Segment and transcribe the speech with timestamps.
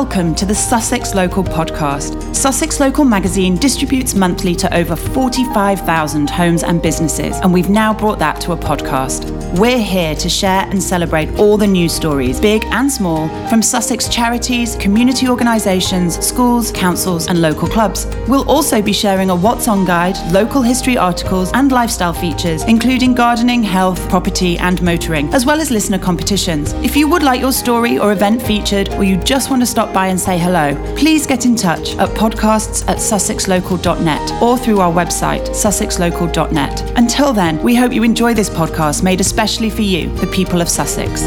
[0.00, 2.34] Welcome to the Sussex Local podcast.
[2.34, 8.18] Sussex Local magazine distributes monthly to over 45,000 homes and businesses, and we've now brought
[8.18, 9.28] that to a podcast.
[9.58, 14.08] We're here to share and celebrate all the news stories, big and small, from Sussex
[14.08, 18.06] charities, community organisations, schools, councils, and local clubs.
[18.26, 23.12] We'll also be sharing a What's On guide, local history articles, and lifestyle features, including
[23.12, 26.72] gardening, health, property, and motoring, as well as listener competitions.
[26.74, 29.89] If you would like your story or event featured, or you just want to stop
[29.92, 34.92] by and say hello, please get in touch at podcasts at sussexlocal.net or through our
[34.92, 36.98] website, sussexlocal.net.
[36.98, 40.68] Until then, we hope you enjoy this podcast made especially for you, the people of
[40.68, 41.22] Sussex.